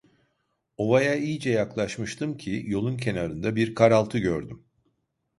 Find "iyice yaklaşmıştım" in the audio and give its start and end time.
1.15-2.37